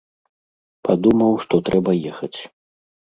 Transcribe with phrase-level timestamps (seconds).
[0.87, 2.37] Падумаў, што трэба ехаць.